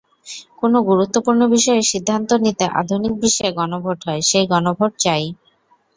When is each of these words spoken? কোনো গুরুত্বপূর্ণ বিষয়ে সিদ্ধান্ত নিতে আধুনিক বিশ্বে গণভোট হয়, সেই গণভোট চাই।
কোনো 0.59 0.77
গুরুত্বপূর্ণ 0.89 1.41
বিষয়ে 1.55 1.81
সিদ্ধান্ত 1.91 2.29
নিতে 2.43 2.65
আধুনিক 2.79 3.13
বিশ্বে 3.21 3.47
গণভোট 3.57 3.99
হয়, 4.07 4.21
সেই 4.29 4.45
গণভোট 4.51 4.91
চাই। 4.99 5.23